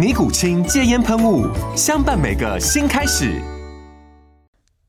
[0.00, 1.46] 尼古清戒烟喷雾，
[1.76, 3.38] 相伴每个新开始。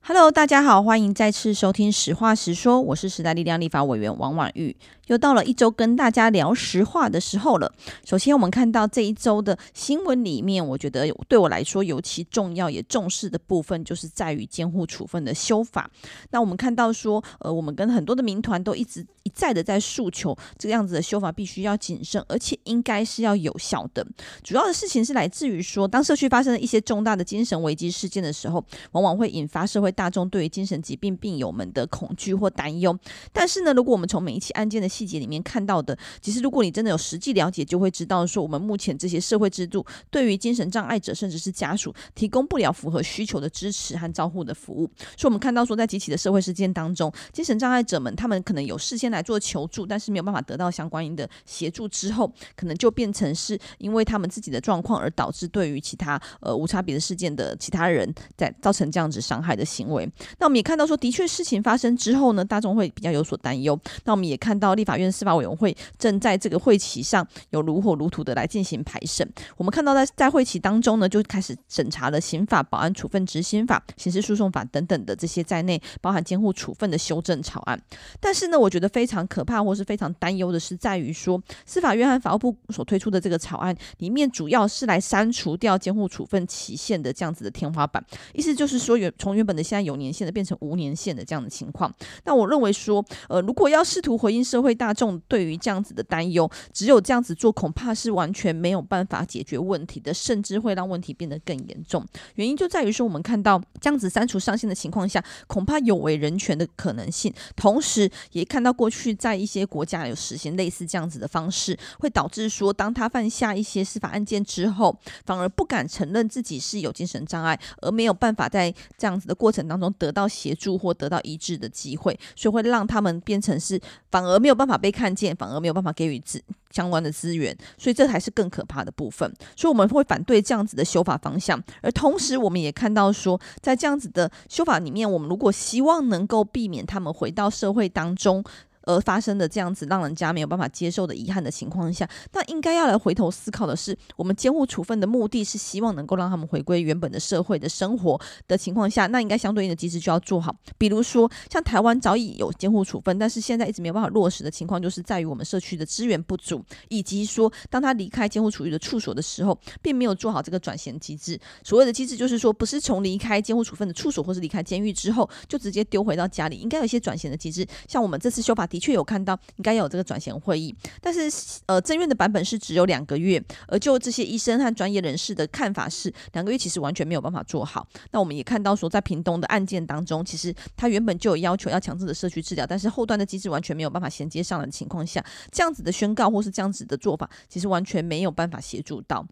[0.04, 7.72] Hello，大家好，欢迎再次收听《实话实说》，我是时代力量立法委员王婉玉，又到了一周跟大家聊实话的时候了。
[8.04, 15.88] 首先，我们看到这一周的新闻里面，我觉得对我来说尤其重要也重视的部分，就是在于监护处分的修法。
[16.32, 24.06] 那我们看到说，呃，我们跟很多的民团都一直一再的在诉求，这个样子的修法必须要谨慎，而且应该是要有效的。
[24.44, 29.91] 主要的事情是来自于说，当社区发生了一些重大的精神危机事件的时候，往往会引发社会。
[29.92, 32.98] 大众对于精神疾病病友们的恐惧或担忧，
[33.32, 44.90] 但是呢，如果我们从每一起案件的细节里面看到的，其实如果你真的有实际了解，就会知道说，我们目前这些社会制度对于精神障碍者甚至是家属提供不了符合需求的支持和照护的服务。
[45.18, 59.81] 所以，我们看到说，在几起的社会事件当中，精神障碍者们他们可能有事先来做求助，但是没有办法得到相关的协助之后，可能就变成是因为他们自己的状况而导致对于其他呃无差别的事件的其他人在造成这样子伤害的行。
[59.82, 63.80] 行为，那我们也看到说，的确事情发生之后呢，大众会比较有所担忧。
[64.06, 69.28] 那我们也看到立法院司法委员会正在这个会期上有如火如荼的来进行排审。
[69.58, 77.82] 我们看到在在会期当中呢，就开始审查了刑法、保安处分执行法、刑事诉讼法等等的这些在内包含监护处分的修正草案。
[78.20, 89.62] 但是呢，我觉得非常可怕或是非常担忧的是，在于说司法院和法务部所推出的这个草案里面，主要是来删除掉监护处分期限的这样子的天花板，意思就是说原从原本的。
[89.72, 91.90] 现在有年限的变成无年限的这样的情况，
[92.26, 102.06] 那我认为说，呃，如果要试图回应社会大众对于这样子的担忧，只有这样子做，恐怕是完全没有办法解决问题的，甚至会让问题变得更严重。
[102.36, 114.94] 原因就在于说，我们看到这样子删除上限的情况下，恐怕有违人权的可能性，同时也看到过去在一些国家有实行类似这样子的方式，会导致说，当他犯下一些司法案件之后，
[115.26, 119.61] 反而不敢承认自己是有精神障碍，而没有办法在这样子的过程。
[119.68, 123.80] 当中得到协助或得到医治的机会，所以会让他们变成是
[124.10, 129.32] 反而没有办法被看见，反而没有办法给予资相关的资源，所以这才是更可怕的部分。
[129.56, 138.44] 所以我们会反对这样子的修法方向，而同时我们也看到说，在这样子的修法里面，我们如果希望能够避免他们回到社会当中。
[138.84, 150.56] 而发生的这样子让人家没有办法接受的遗憾的情况下，那应该要来回头思考的是，我们监护处分的目的是希望能够让他们回归原本的社会的生活的情况下，那应该相对应的机制就要做好。
[150.78, 161.40] 比如说，像台湾早已有监护处分，但是现在一直没有办法落实的情况，就是在于我们社区的资源不足，以及说当他离开监护处遇的处所的时候，并没有做好这个转衔机制。
[161.64, 167.68] 所谓的机制就是说，不是从离开监护处分的处所或是离开监狱之后就直接丢回到家里，应该有一些转衔的机制。
[167.88, 168.68] 像我们这次修法。
[168.72, 171.30] 的确有看到，应该有这个转衔会议，但是
[171.66, 177.86] 呃，政院的版本是只有两个月，而就这些医生和专业人士的看法是，两个月其实完全没有办法做好。
[178.12, 189.28] 那我们也看到说，在屏东的案件当中，其实他原本就有要求要强制的社区治疗，但是后端的机制完全没有办法衔接上来的情况下，这样子的宣告或是这样子的做法，其实完全没有办法协助到。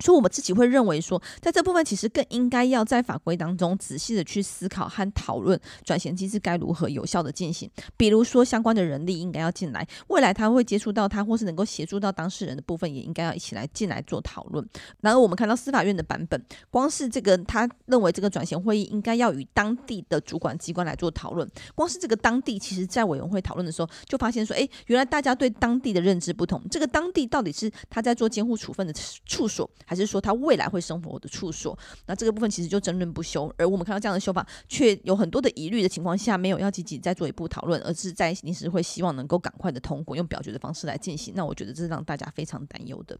[0.00, 7.68] 所以，我们自己会认为说，在这部分其实更应该要在法规当中仔细的去思考和讨论转衔机制该如何有效的进行。
[7.96, 14.64] 比如说，相关的人力应该要进来，未来他会接触到他，或是能够协助到当事人的部分，也应该要一起来进来做讨论。
[15.00, 16.40] 然后，我们看到司法院的版本，
[16.70, 21.48] 光是这个他认为这个转衔会议应该要与当地的主管机关来做讨论。
[21.74, 26.62] 光是这个当地，其实在委员会讨论的时候，就发现说，哎，原来大家对当地的认知不同。
[26.70, 28.92] 这个当地到底是他在做监护处分的
[29.26, 29.68] 处所？
[29.88, 33.50] 还是说他未来会生活的处所，那这个部分其实就争论不休。
[33.56, 41.32] 而我们看到这样的修法，却有很多的疑虑的情况下，没有要积极再做一步讨论，而是在临时会希望能够赶快的通过，用表决的方式来进行。
[41.34, 43.18] 那我觉得这是让大家非常担忧的。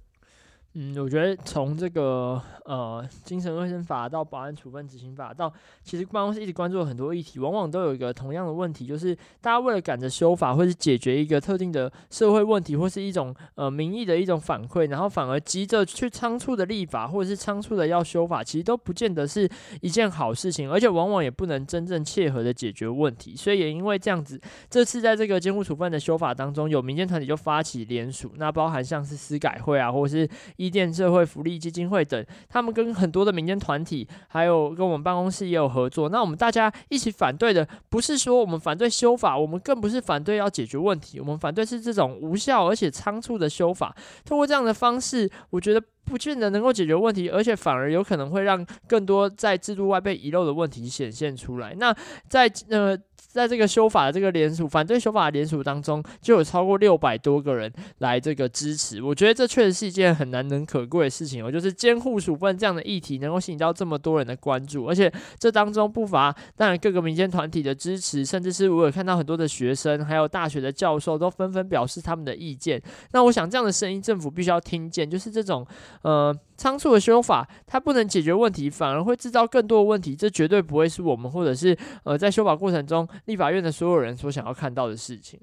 [0.74, 19.50] 嗯，我觉得从这个呃精神卫生法到保安处分执行法，到其实办公室一直关注很多议题，往往都有一个同样的问题，就是大家为了赶着修法，或是解决一个特定的社会问题，或是一种呃民意的一种反馈，然后反而急着去仓促的立法，或者是仓促的要修法，其实都不见得是
[19.80, 23.34] 一件好事情，而且往往也不能真正切合的解决问题。
[23.34, 24.38] 所以也因为这样子，
[24.70, 36.08] 这次在这个监护处分的修法当中，有民间团体就发起联署，那包含像是司改会啊，或是伊甸社会福利基金会等，他们跟很多的民间团体，还有跟我们办公室也有合作。
[36.08, 43.94] 那我们大家一起反对的，不是说我们反对修法，我们更不是反对要解决问题，我们反对是这种无效而且仓促的修法。
[44.24, 51.74] 通过这样的方式，我觉得不见得能够解决问题，而且反而有可能会让更多在制度外被遗漏的问题显现出来。
[51.78, 51.94] 那
[52.28, 52.98] 在呃。
[53.30, 59.02] 在这个修法的这个联署，反对修法的联署当中，就有超过六百多个人来这个支持。
[59.02, 72.82] 我觉得这确实是一件很难能可贵的事情哦，就是监护处分这样的议题能够吸引到这么多人的关注，而且这当中不乏当然各个民间团体的支持，甚至是我有看到很多的学生，还有大学的教授都纷纷表示他们的意见。
[73.12, 75.66] 那我想这样的声音，政府必须要听见，就是这种
[76.02, 76.34] 呃。
[76.58, 80.14] 仓促的修法，它不能解决问题，反而会制造更多的问题。
[80.14, 85.40] 这绝对不会是我们或者是呃在修法过程中立法院的所有人所想要看到的事情。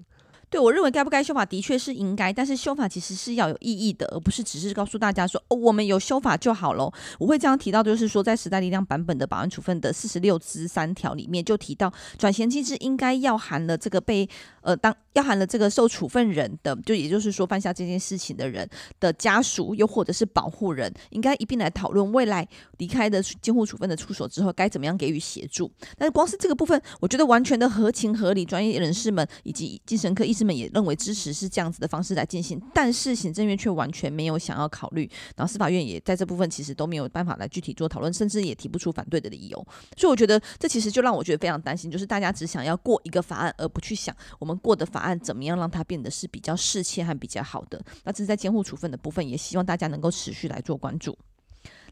[0.55, 6.89] 对，我认为该不该修法的确是应该，但是修法其实是要有意义的，而不是只是告诉大家说哦，我们有修法就好喽。
[7.19, 14.25] 我会这样提到，就是说在时代力量版本的保安处分的四十六之三条里面，就提到转衔机制应该要含了这个被
[14.61, 18.65] 呃当要含了这个受处分人的，就也就是说犯下这件事情的人
[19.01, 22.47] 的家属，又或者是保护人，应该一并来讨论未来
[22.77, 25.69] 离开的监护处分的处所之后该怎么样给予协助。
[25.97, 39.67] 但是光是这个部分，我觉得完全的合情合理，专业人士们以及精神科医生们也认为支持是这样子的方式来进行，但是行政院却完全没有想要考虑，然后司法院也在这部分其实都没有办法来具体做讨论，甚至也提不出反对的理由。
[39.97, 47.81] 所以我觉得这其实就让我觉得非常担心，就是大家只想要过一个法案，而不去想我们过的法案怎么样让它变得是比较适切和比较好的。
[48.03, 51.17] 那这是在监护处分的部分，也希望大家能够持续来做关注。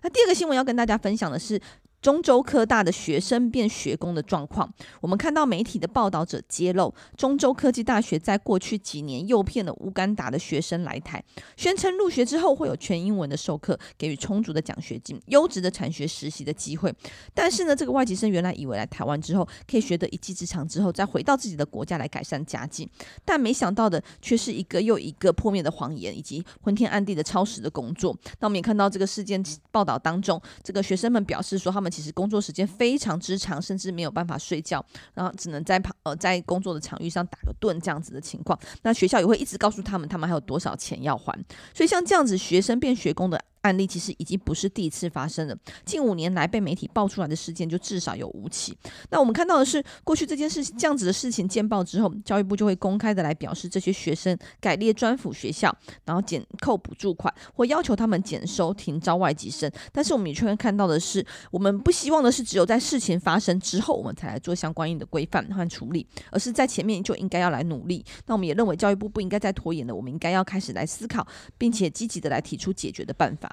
[0.01, 1.59] 那第二个新闻要跟大家分享的是。
[2.03, 4.69] 中州科大的学生变学工的状况，
[4.99, 11.23] 我们看到媒体的报道者揭露，中州科技大学在过去几年诱骗了乌干达的学生来台，
[11.55, 16.93] 宣称入学之后会有全英文的授课，给予充足的奖学金、优质的产学实习的机会。
[17.33, 22.85] 但是呢，这个外籍生原来以为来台湾之后可以学得一技之长，之后再回到自己的国家来改善家境，
[23.23, 28.13] 但没想到的却是一个又一个破灭的谎言，以及昏天暗地的超时的工作。
[28.41, 29.41] 那我们也看到这个事件
[29.71, 31.92] 报道当中，这个学生们表示说他们。
[31.93, 38.59] 其实工作时间非常之长，甚至没有办法睡觉，然后只能在旁呃在工作的场域上打个盹这样子的情况。
[38.81, 41.33] 那学校也会一直告诉他们，他们还有多少钱要还。
[41.73, 43.39] 所以像这样子学生变学工的。
[43.63, 48.77] 案例其实已经不是第一次发生了，近五年来被媒体爆出来的事件就至少有五起。
[49.09, 55.73] 那我们看到的是，过去这件事这样子的事情见报之后，教育部就会公开的来表示这些学生改列专辅学校，
[56.03, 59.71] 然后减扣补助款，或要求他们减收停招外籍生。
[59.93, 68.03] 但是我们也却会看到的是，我们不希望的是只有在事情发生之后，我们才来做相关应的规范和处理，而是在前面就应该要来努力。
[68.25, 71.25] 那我们也认为教育部不应该再拖延了，我们应该要开始来思考，
[71.57, 73.52] 并且积极的来提出解决的办法。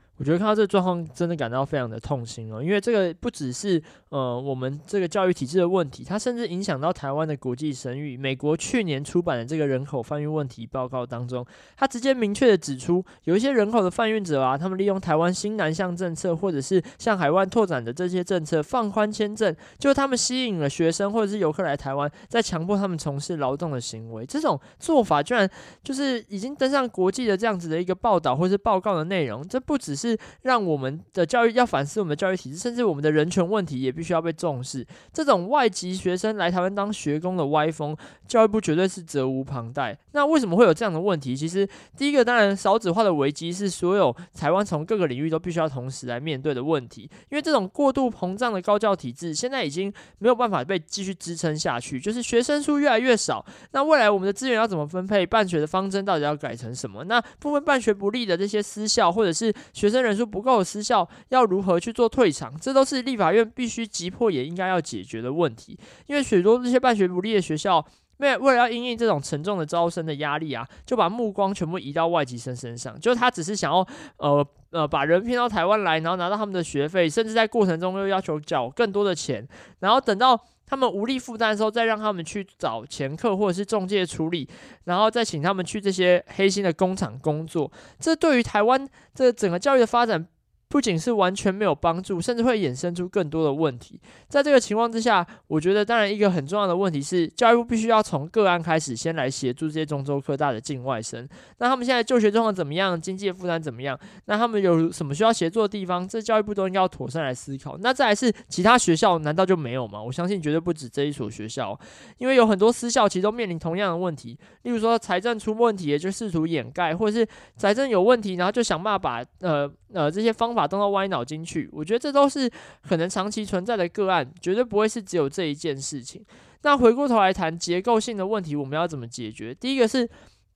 [0.21, 8.15] 我觉得看到这个状况，真的感到非常的痛心哦，因为这个不只是呃我们这个教育体制的问题，它甚至影响到台湾的国际声誉。
[8.15, 11.43] 美国去年出版的这个人口贩运问题报告当中，
[11.75, 24.23] 它直接明确的指出，有一些人口的贩运者啊，他们利用台湾新南向政策，或者是向海外拓展的这些政策，放宽签证，就他们吸引了学生或者是游客来台湾，再强迫他们从事劳动的行为。
[24.23, 25.49] 这种做法居然
[25.83, 30.10] 就是已经登上国际的这样子的一个报道或是报告的内容，这不只是。
[30.43, 34.85] 让我们的教育要反思我们的教育体制，甚至我们的人权问题也必须要被重视。
[35.13, 37.95] 这种外籍学生来台湾当学工的歪风，
[38.27, 39.97] 教育部绝对是责无旁贷。
[40.13, 41.35] 那为什么会有这样的问题？
[41.35, 47.09] 其实第一个当然少子化的危机是所有台湾从各个领域都必须要同时来面对的问题。
[47.29, 51.99] 因为这种过度膨胀的高教体制，现在已经没有办法被继续支撑下去。
[51.99, 55.25] 就是学生数越来越少，那未来我们的资源要怎么分配？
[55.25, 57.03] 办学的方针到底要改成什么？
[57.05, 62.57] 那部分办学不利的这些私校，或者是学生人数不够的私校要如何去做退场？
[62.59, 65.77] 这都是立法院必须急迫也应该要解决的问题。
[66.07, 67.85] 因为许多这些办学不力的学校，
[68.17, 72.99] 为为了要因应这种沉重的招生的压力啊，就把目光全部移到外籍生身上。
[72.99, 73.85] 就他只是想要
[74.17, 79.47] 呃呃把人骗到台湾来，然后拿到他们的学费，甚至在过程中又要求缴更多的钱，
[79.79, 80.39] 然后等到。
[80.71, 84.47] 他们无力负担的时候，再让他们去找前客或者是中介处理，
[84.85, 87.69] 然后再请他们去这些黑心的工厂工作。
[87.99, 90.25] 这对于台湾这整个教育的发展，
[90.71, 93.99] 不仅是完全没有帮助，甚至会衍生出更多的问题。
[94.29, 101.27] 在这个情况之下，我觉得当然一个很重要的问题是，教育部必须要从个案开始，先来协助这些中州科大的境外生。
[101.57, 102.99] 那他们现在就学状况怎么样？
[102.99, 103.99] 经济负担怎么样？
[104.27, 106.07] 那他们有什么需要协助的地方？
[106.07, 107.77] 这教育部都应该要妥善来思考。
[107.79, 110.01] 那再来是其他学校，难道就没有吗？
[110.01, 111.77] 我相信绝对不止这一所学校，
[112.17, 114.39] 因为有很多私校其实都面临同样的问题。
[114.61, 119.69] 例如说财政出问题，也就试图掩盖，或者是财政有问题，然后就想办法把呃。
[119.93, 122.49] 呃，这些方法动到歪脑筋去，我觉得这都是
[122.87, 126.23] 可能长期存在的个案，绝对不会是只有这一件事情。
[126.63, 129.53] 那回过头来谈结构性的问题，我们要怎么解决？
[129.53, 130.09] 第一个是。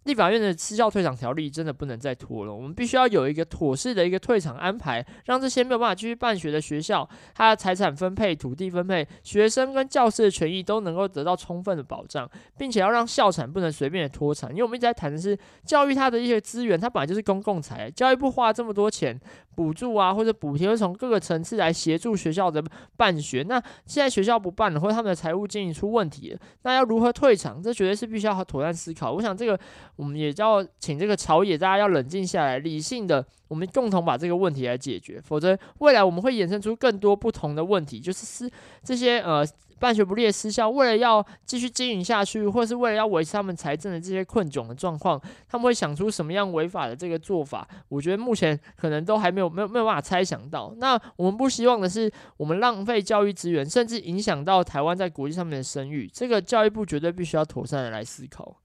[0.05, 19.19] 立法院的私校退场条例真的不能再拖了，我们必须要有一个妥适的一个退场安排，让这些没有办法继续办学的学校，它的财产分配、土地分配、学生跟教师的权益都能够得到充分的保障，并且要让校产不能随便的脱产，因为我们一直在谈的是教育它的一些资源，它本来就是公共财，教育部花了这么多钱
[19.55, 22.63] 补助啊或者补贴，会从各个层次来协助学校的
[22.97, 27.63] 办学，那现在学校不办了，或者他们的财务经营出问题了，那要如何退场？
[27.63, 29.13] 这绝对是必须要妥善思考。
[29.13, 29.59] 我想这个。
[29.95, 38.51] 我们也要请这个朝野，大家要冷静下来，理性的，我们共同把这个问题来解决，否则未来我们会衍生出更多不同的问题，就是私
[38.83, 39.47] 这些呃
[39.79, 47.67] 办学不力的私校，为了要继续经营下去，或是为了要维持他们财政的这些困窘的状况，他们会想出什么样违法的这个做法？
[47.89, 50.73] 我觉得目前可能都还没有没有没有办法猜想到。
[50.77, 58.57] 那我们不希望的是，我们浪费教育资源，甚至影响到台湾在国际上面的声誉，这个教育部绝对必须要妥善的来思考。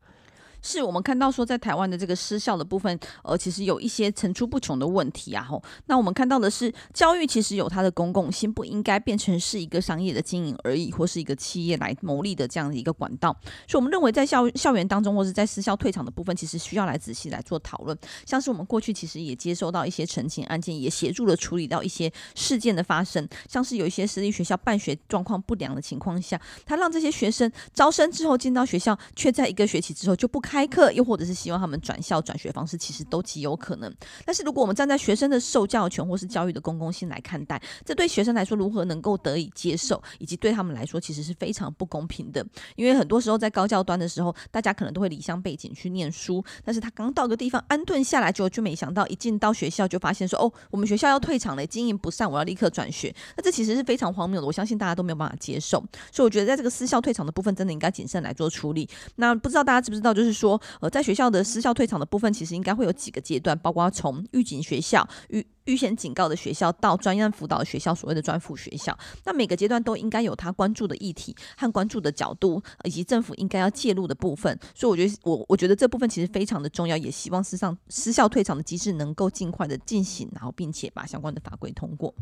[0.63, 5.43] 是我们看到说，在台湾的这个私校的部分，呃，其实有一些层出不穷的问题啊。
[5.43, 13.35] 吼，那我们看到的是，教育其实有它的公共性，不应该变成是一个商业的经营而已，或是一个企业来牟利的这样的一个管道。
[13.67, 17.97] 所以，我们认为在校校园当中，或是在私校退场的部分，其实需要来仔细来做讨论。
[18.27, 23.27] 像是我们过去其实也接收到一些陈情案件，也协助了处理到一些事件的发生。
[23.49, 33.95] 像是有一些私立学校办学状况不良的情况下，他让这些学生招生之后进到学校，却在一个学期之后就不开课，又或者是希望他们转校转学方式，其实都极有可能。
[34.25, 42.45] 但是如果我们站在学生的受教权或是教育的公共性来看待，这对学生来说如何能够得以接受，以及对他们来说其实是非常不公平的。
[42.75, 53.15] 因为很多时候在高教端的时候，大家可能都会离乡背井去念书，但是他刚到个地方安顿下来，就就没想到一进到学校就发现说，哦，我们学校要退场了，经营不善，我要立刻转学。
[53.37, 55.79] 那这其实是非常荒谬的，我相信大家都没有办法接受。
[56.11, 58.89] 所以我觉得在这个私校退场的部分，真的应该谨慎来做处理。
[59.15, 60.61] 那不知道大家知不知道，就是说。
[60.81, 68.97] 呃，在学校的私校退场的部分，其实应该会有几个阶段，包括从预警学校、预预先警告的学校到专案辅导的学校，所谓的专辅学校。
[69.25, 74.59] 那每个阶段都应该有他关注的议题和关注的角度，以及政府应该要介入的部分。
[74.75, 82.15] 所以我觉得，我我觉得这部分其实非常的重要，也希望私上私校退场的机制能够尽快的进行，然后并且把相关的法规通过。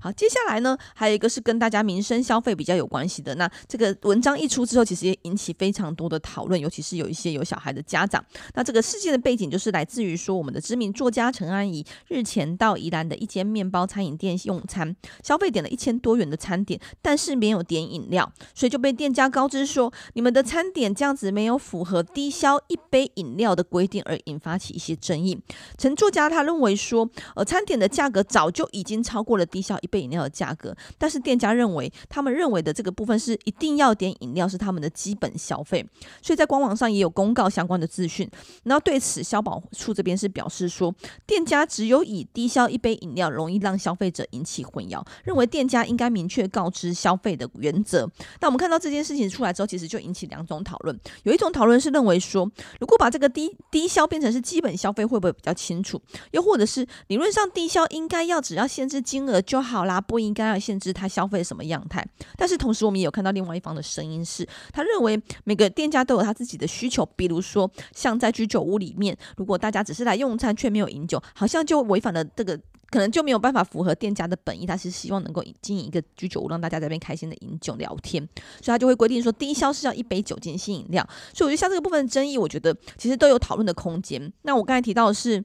[0.00, 3.34] 好，接下来呢，还有一个是跟大家民生消费比较有关系的。
[3.36, 8.22] 那这个文章一出之后，其实也引起非常多的讨论，尤其是有一些有小孩的家长。
[8.54, 25.40] 那这个事件的背景就是来自于说，我们的知名作家陈安仪日前到宜兰的一间面包餐饮店用餐，消费点了一千多元的餐点，但是没有点饮料，所以就被店家告知说，你们的餐点这样子没有符合低消一杯饮料的规定，而引发起一些争议。
[25.78, 30.04] 陈作家他认为说，呃，餐点的价格早就已经超过了低消一杯。
[30.04, 35.82] 饮料的价格，但是店家认为，他们认为的这个部分是一定要点饮料是他们的基本消费，
[36.20, 38.30] 所以在官网上也有公告相关的资讯。
[38.64, 40.94] 然后对此，消保处这边是表示说，
[41.26, 48.06] 店家只有以低消一杯饮料容易让消费者引起混淆，认为店家应该明确告知消费的原则。
[48.40, 50.94] 那我们看到这件事情出来之后，其实就引起两种讨论。
[51.22, 55.98] 有一种讨论是认为说，如果把这个低低消变成是基本消费，会不会比较清楚？
[56.32, 59.73] 又或者是理论上低消应该要只要限制金额就好。
[59.74, 72.56] 好啦，不应该要限制他消费什么样态，但是同时我们也有看到另外一方的声音是，他认为每个店家都有他自己的需求，比如说像在居酒屋里面，如果大家只是来用餐却没有饮酒，好像就违反了这个，
[72.88, 78.22] 可能就没有办法符合店家的本意，他是希望能够经营一个居酒屋，让大家在那边开心的饮酒聊天，
[78.62, 84.32] 所以他就会规定说低消是要一杯酒精性饮料，所以我觉得像这个部分的争议，我觉得其实都有讨论的空间。
[84.42, 85.44] 那我刚才提到的是。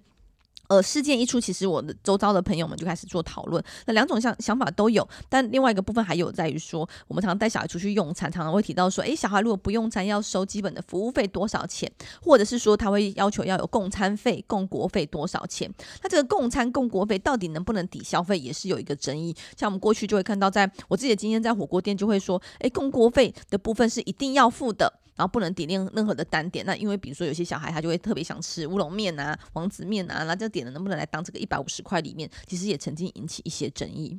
[0.69, 3.61] 呃，事件一出，其实我的周遭的朋友们就开始做讨论。
[3.87, 11.91] 那两种想想法都有，但另外一个部分还有在于说，我们常常带小孩出去用餐，常常会提到说，诶，小孩如果不用餐，要收基本的服务费多少钱？
[12.21, 15.67] 或者是说，他会要求要有共餐费、共国费多少钱？
[16.03, 19.35] 那这个共餐、共国费到底能不能抵消费，也是有一个争议。
[19.57, 24.99] 像我们过去就会看到，在我自己的经验，在火锅店就会说，诶，共国费的部分是一定要付的。
[25.19, 34.17] 然后不能点任任何的单点，那因为比如说有些小孩他就会特别想吃乌龙面啊、王子面啊，那这点的能不能来当这个一百五十块里面，其实也曾经引起一些争议。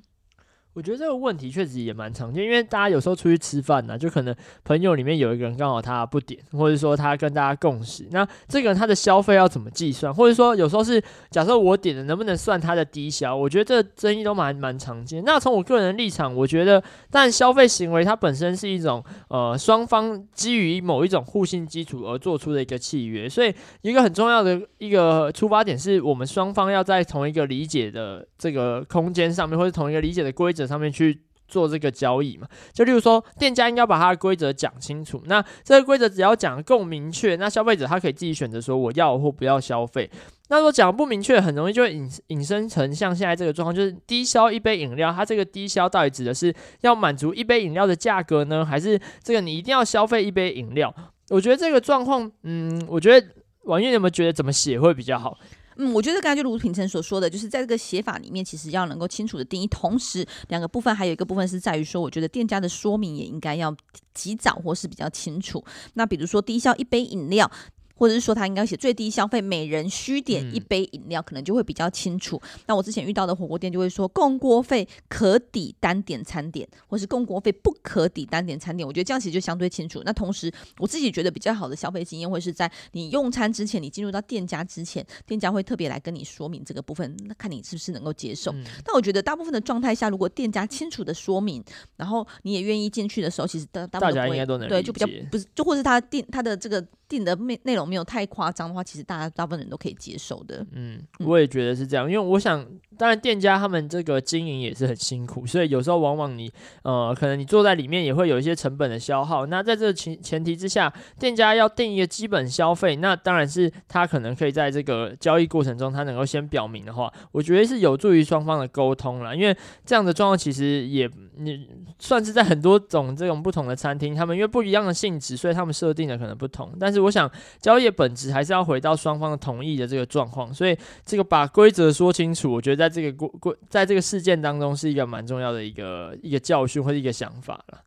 [0.73, 10.15] 我觉得这个问题确实也蛮常见，因为大家有时候出去吃饭呢、啊，就可能朋友里面有一个人刚好他不点，或者说他跟大家共识，那这个他的消费要怎么计算？
[10.15, 13.35] 或者说有时候是假设我点的能不能算他的低消？
[13.35, 15.21] 我觉得这争议都蛮蛮常见。
[15.25, 30.60] 那从我个人的立场，我觉得，但消费行为它本身是一种呃双方基于某一种互信基础而做出的一个契约，所以一个很重要的一个出发点是我们双方要在同一个理解的这个空间上面，或者同一个理解的规则。
[30.67, 35.21] 上面去做这个交易嘛，就例如说，店家应该把它的规则讲清楚。
[35.27, 40.09] 那这个规则只要讲得够明确，那消费者他可以自己选择说我要或不要消费。
[40.49, 50.95] 那如果讲不明确，很容易就会引引申成像现在这个状况，就是低消一杯饮料，它这个低消到底指的是要满足一杯饮料的价格呢，还是这个你一定要消费一杯饮料？
[51.31, 53.27] 我觉得这个状况，嗯，我觉得
[53.63, 55.37] 婉諭有没有觉得怎么写会比较好？
[55.81, 59.67] 嗯，我觉得刚才就如品成所说的，就是在这个写法里面，其实要能够清楚的定义。
[59.67, 63.75] 同时，两个部分还有一个部分是在于说，我觉得店家的说明也应该要
[64.13, 65.65] 及早或是比较清楚。
[65.95, 67.51] 那比如说低消一杯饮料。
[68.01, 72.41] 或者是说他应该写最低消费，每人需点一杯饮料，可能就会比较清楚。
[72.43, 78.87] 嗯、那我之前遇到的火锅店就会说，共锅费可抵单点餐点，或是共锅费不可抵单点餐点。
[78.87, 80.01] 我觉得这样其实就相对清楚。
[80.03, 88.51] 那同时，我自己觉得比较好的消费经验会是在你用餐之前，你进入到店家之前，店家会特别来跟你说明这个部分，那看你是不是能够接受。
[88.53, 91.63] 嗯、但我觉得大部分的状态下，如果店家清楚的说明，
[91.99, 96.83] 然后你也愿意进去的时候，其实大大，大家应该都能对，就比较不是，就或是他店他的这个。
[97.11, 100.65] 定的内内容没有太夸张的话，其实大家大部分人都可以接受的。
[100.71, 102.65] 嗯，我也觉得是这样，因为我想，
[102.97, 106.51] 当然店家他们这个经营也是很辛苦，所以有时候往往你
[106.85, 109.45] 呃，可能你坐在里面也会有一些成本的消耗。
[109.47, 119.35] 那在这个前前提之下，店家要定一个基本消费，那当然是他可能可以在这个交易过程中，他能够先表明的话，我觉得是有助于双方的沟通了。
[119.35, 121.67] 因为这样的状况其实也你
[121.99, 127.00] 算是在很多种这种不同的餐厅，他们因为不一样的性质，所以他们设定的可能不同，但是。
[127.01, 137.81] 我想交易的本质还是要回到双方的同意的这个状况，所以这个把规则说清楚，我觉得在这个过过在这个事件当中是一个蛮重要的一个一个教训或者一个想法了。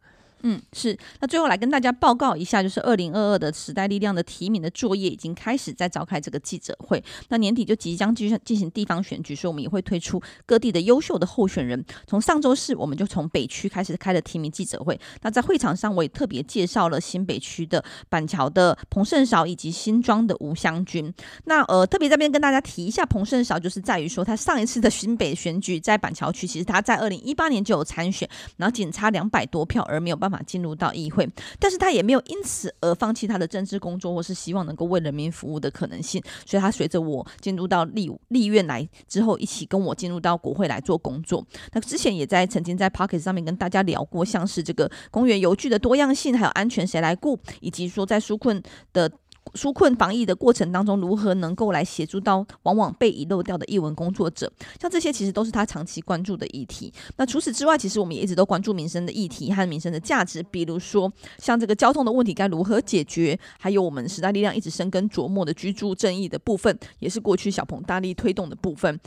[0.46, 0.98] 嗯，是。
[1.22, 7.02] 那最后来跟大家报告一下，就是二零二二的时代力量的提名的作业已经开始在召开这个记者会。
[7.30, 11.82] 那年底就即将继续进行地方选举，所以我们也会推出各地的优秀的候选人。
[12.06, 15.00] 从上周四，我们就从北区开始开了提名记者会。
[15.22, 21.10] 那在会场上，我也特别介绍了新北区的板桥的彭胜韶以及新庄的吴湘军。
[21.46, 30.33] 那呃，特别这边跟大家提一下，彭胜韶就是在于说，他上一次的新北选举在板桥区，其实他在二零一八年就有参选，然后仅差两百多票而没有办法。
[30.42, 36.22] 进入到议会，但是他也没有因此而放弃他的政治工作，或是希望能够为人民服务的可能性。
[36.46, 41.46] 所以，他随着我进入到立立院来之后，一起跟我进入到国会来做工作。
[41.72, 48.62] 那之前也在曾经在 Pocket 上面跟大家聊过，像是这个公园游具的多样性，还有安全谁来顾，以及说在纾困
[48.94, 49.12] 的。
[49.54, 54.52] 纾困防疫的过程当中，如何能够来协助到往往被遗漏掉的译文工作者？
[54.80, 56.92] 像这些其实都是他长期关注的议题。
[57.18, 69.00] 那除此之外，其实我们也一直都关注民生的议题和民生的价值，比如说像这个交通的问题该如何解决，还有我们时代力量一直深耕琢磨的居住正义的部分，也是过去小鹏大力推动的部分。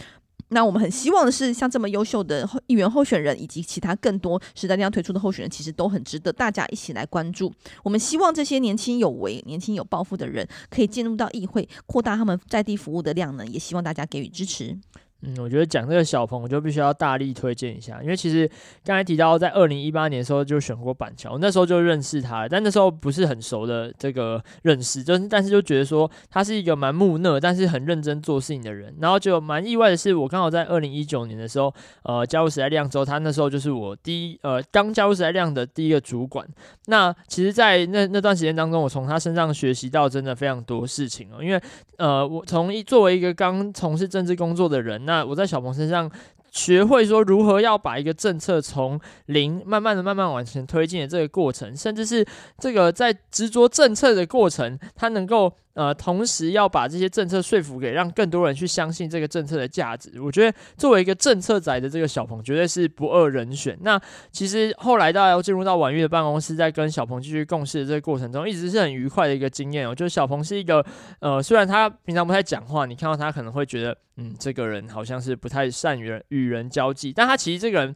[0.48, 7.52] 那我们很希望的是，像这么优秀的议员候选人，以及其他更多时代力量推出的候选人，其实都很值得大家一起来关注。
[7.82, 14.78] 我们希望这些年轻有为、年轻有抱负的人，可以进入到议会，扩大他们在地服务的量呢，也希望大家给予支持。
[15.22, 18.48] 嗯，我觉得讲这个小鹏，我就必须要大力推荐一下，因为其实
[18.84, 36.46] 刚才提到在二零一八年的时候就选过板桥，那时候就认识他，但那时候不是很熟的这个认识，就是但是就觉得说他是一个蛮木讷，但是很认真做事情的人，然后就蛮意外的是，我刚好在二零一九年的时候，呃，加入时代量之后，他那时候就是我第一呃刚加入时代量的第一个主管。
[36.88, 41.60] 那其实，在那那段时间当中，我从他身上学习到真的非常多事情哦，因为
[41.96, 45.05] 呃，我从一作为一个刚从事政治工作的人。
[45.06, 46.10] 那我在小鹏身上
[46.50, 52.26] 学会说如何要把一个政策从零慢慢的、慢慢往前推进的这个过程，甚至是
[52.58, 60.18] 这个在执着政策的过程，它能够呃，同时要把这些政策说服给让更多人去相信这个政策的价值。
[60.20, 63.78] 我觉得作为一个政策仔的这个小鹏，绝对是不二人选。
[63.82, 64.00] 那
[64.32, 69.86] 其实后来大家要进入到婉玉的办公室，在跟小鹏继续共事的这个过程中，一直是很愉快的一个经验。
[69.86, 69.94] 哦。
[69.94, 70.82] 就是小鹏是一个，
[71.20, 73.96] 呃，虽然他平常不太讲话，你看到他可能会觉得。
[74.18, 77.94] 嗯，这个人好像是不太善于与人交际，但他其实这个人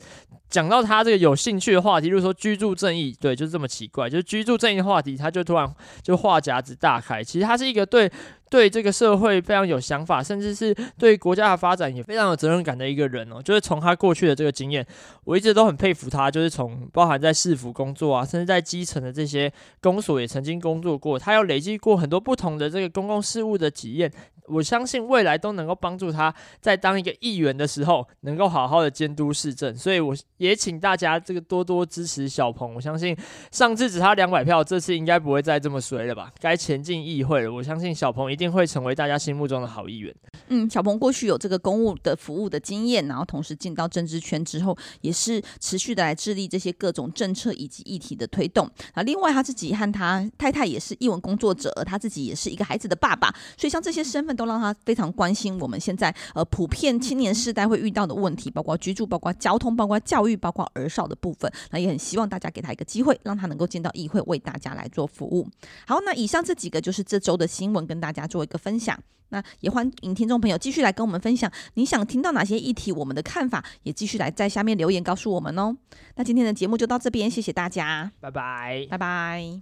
[0.51, 7.25] 讲到他这个有兴趣的话题，就是说居住正义，对，就是这么奇怪，就是居住正义的话题，他就突然就话匣子大开。
[7.25, 8.11] 其实他是一个对
[8.51, 13.41] 对这个社会非常有想法，甚至是对国家的发展也非常有责任感的一个人哦。
[13.41, 14.85] 就是从他过去的这个经验，
[15.25, 16.31] 我一直都很佩服他。
[16.31, 24.11] 就是从包含在市府工作啊，甚至在基层的这些公所也曾经工作过，他有累积过很多不同的这个公共事务的体验。
[24.51, 29.75] 我相信未来都能够帮助他在当一个议员的时候，能够好好的监督市政。
[29.77, 32.75] 所以我也请大家这个多多支持小鹏。
[32.75, 33.17] 我相信
[33.53, 36.33] 上次只差两百票，这次应该不会再这么衰了吧？
[36.41, 37.53] 该前进议会了。
[37.53, 40.13] 我相信小鹏一定会成为大家心目中的好议员。
[40.49, 48.69] 嗯，小鹏过去有这个公务的服务的经验，然后同时进到政治圈之后，也是持续的来致力这些各种政策以及议题的推动。
[48.95, 54.40] 啊，另外他自己和他太太也是译文工作者，他自己也是一个孩子的爸爸，所以像这些身份。
[54.41, 61.53] 都让他非常关心我们现在呃普遍青年世代会遇到的问题，包括居住、包括交通、包括教育、包括儿少的部分。
[61.73, 65.47] 那也很希望大家给他一个机会，让他能够进到议会为大家来做服务。
[65.87, 68.99] 好，那以上这几个就是这周的新闻，跟大家做一个分享。
[69.29, 75.77] 那也欢迎听众朋友继续来跟我们分享，你想听到哪些议题，我们的看法也继续来在下面留言告诉我们哦。
[76.17, 79.59] 那今天的节目就到这边，谢谢大家，拜拜，拜拜。